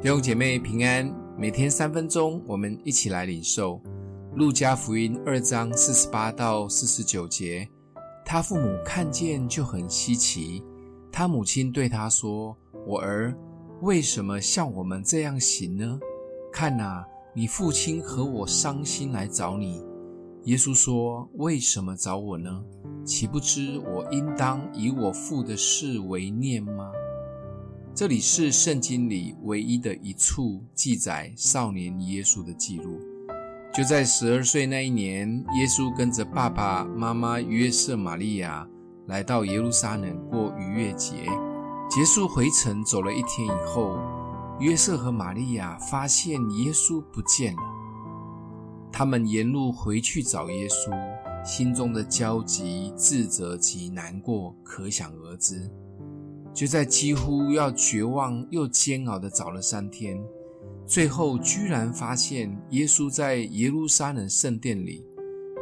[0.00, 3.82] 弟兄姐妹平安，每天三分钟，我们一起来领受
[4.36, 7.68] 路加福音二章四十八到四十九节。
[8.24, 10.62] 他父母看见就很稀奇，
[11.10, 12.56] 他母亲对他说
[12.86, 13.34] ：“我儿，
[13.82, 15.98] 为什么像我们这样行呢？
[16.52, 17.04] 看哪，
[17.34, 19.82] 你父亲和我伤心来找你。”
[20.46, 22.64] 耶稣说：“为什么找我呢？
[23.04, 26.88] 岂不知我应当以我父的事为念吗？”
[27.98, 33.00] 这里是圣经里唯一的一处记载少年耶稣的记录。
[33.74, 38.64] 就在十二岁那一年，耶稣跟着爸爸妈妈约瑟、玛利亚
[39.08, 41.28] 来到耶路撒冷过逾越节。
[41.90, 43.98] 结束回程走了一天以后，
[44.60, 47.62] 约瑟和玛利亚发现耶稣不见了。
[48.92, 50.96] 他们沿路回去找耶稣，
[51.44, 55.68] 心中的焦急、自责及难过可想而知。
[56.58, 60.20] 就在几乎要绝望又煎熬地找了三天，
[60.84, 65.06] 最后居然发现耶稣在耶路撒冷圣殿里，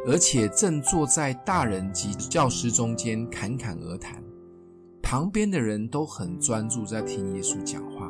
[0.07, 4.23] 而且正坐在大人及教师中间侃侃而谈，
[5.03, 8.09] 旁边的人都很专注在听耶稣讲话。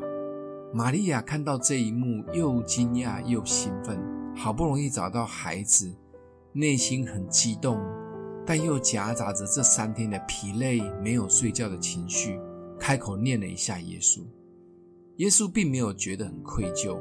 [0.74, 4.00] 玛利亚看到这一幕，又惊讶又兴奋。
[4.34, 5.94] 好不容易找到孩子，
[6.54, 7.82] 内心很激动，
[8.46, 12.40] 但又夹杂着这三天的疲累、没有睡觉的情绪，
[12.80, 14.22] 开口念了一下耶稣。
[15.18, 17.00] 耶稣并没有觉得很愧疚，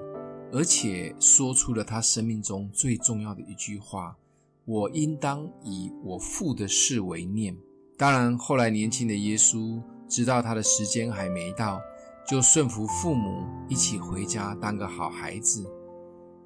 [0.53, 4.17] 而且说出了他生命中最重要的一句话
[4.65, 7.57] ：“我应当以我父的事为念。”
[7.99, 11.81] 当然，后来年轻的耶稣知道他的时间还没到，
[12.27, 15.65] 就顺服父母，一起回家当个好孩子。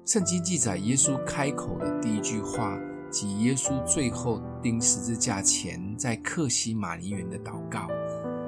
[0.05, 2.77] 圣经记载，耶稣开口的第一句话，
[3.09, 7.87] 及耶稣最后钉十字架前在克西马尼园的祷告，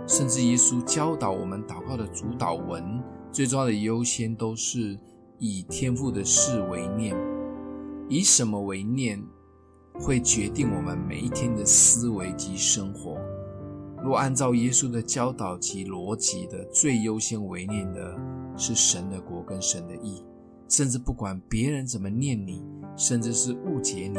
[0.05, 3.01] 甚至耶稣教导我们祷告的主祷文，
[3.31, 4.99] 最重要的优先都是
[5.39, 7.15] 以天父的事为念。
[8.09, 9.23] 以什么为念，
[9.93, 13.17] 会决定我们每一天的思维及生活。
[14.03, 18.19] 若按照耶稣的教导及逻辑的，最优先为念的
[18.57, 20.21] 是神的国跟神的义。
[20.67, 22.61] 甚至不管别人怎么念你，
[22.97, 24.17] 甚至是误解你，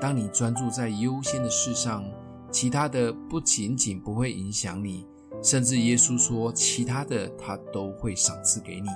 [0.00, 2.02] 当你专注在优先的事上，
[2.50, 5.06] 其他的不仅仅不会影响你，
[5.42, 8.88] 甚至耶稣说，其他的他都会赏赐给你。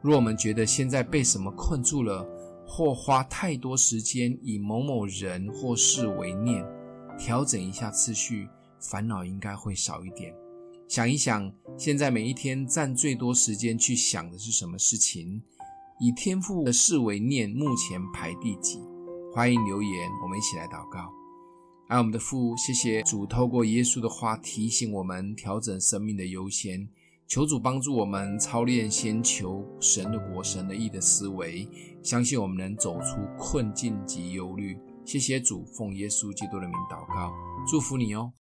[0.00, 2.26] 若我们觉得现在被什么困住了，
[2.66, 6.64] 或花太多时间以某某人或事为念，
[7.18, 10.34] 调整一下次序，烦恼应该会少一点。
[10.86, 15.42] 想一想，现在每一天占最多时间去想的是什么事情？
[16.00, 18.78] 以天父的事为念，目前排第几？
[19.34, 21.12] 欢迎留言，我们一起来祷告。
[21.88, 26.86] 爱我们的父，谢谢主透过耶稣的话提醒我们调整生命的优先，
[27.26, 31.66] 求主帮助我们操练先求神的国、神的意的思维，
[32.02, 34.78] 相信我们能走出困境及忧虑。
[35.06, 37.32] 谢谢主，奉耶稣基督的名祷告，
[37.66, 38.30] 祝福你哦。